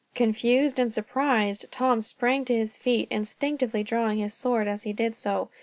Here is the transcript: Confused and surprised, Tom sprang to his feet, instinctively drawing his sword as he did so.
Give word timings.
Confused 0.15 0.79
and 0.79 0.91
surprised, 0.91 1.67
Tom 1.69 2.01
sprang 2.01 2.43
to 2.45 2.55
his 2.57 2.75
feet, 2.75 3.07
instinctively 3.11 3.83
drawing 3.83 4.17
his 4.17 4.33
sword 4.33 4.67
as 4.67 4.81
he 4.81 4.93
did 4.93 5.15
so. 5.15 5.49